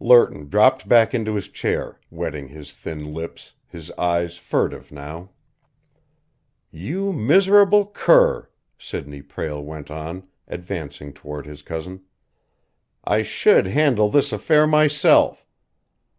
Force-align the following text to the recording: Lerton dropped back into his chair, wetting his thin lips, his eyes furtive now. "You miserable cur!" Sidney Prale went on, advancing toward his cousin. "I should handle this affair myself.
Lerton 0.00 0.50
dropped 0.50 0.86
back 0.86 1.14
into 1.14 1.34
his 1.34 1.48
chair, 1.48 1.98
wetting 2.10 2.48
his 2.48 2.74
thin 2.74 3.14
lips, 3.14 3.54
his 3.66 3.90
eyes 3.92 4.36
furtive 4.36 4.92
now. 4.92 5.30
"You 6.70 7.10
miserable 7.14 7.86
cur!" 7.86 8.50
Sidney 8.78 9.22
Prale 9.22 9.64
went 9.64 9.90
on, 9.90 10.28
advancing 10.46 11.14
toward 11.14 11.46
his 11.46 11.62
cousin. 11.62 12.02
"I 13.04 13.22
should 13.22 13.66
handle 13.68 14.10
this 14.10 14.30
affair 14.30 14.66
myself. 14.66 15.46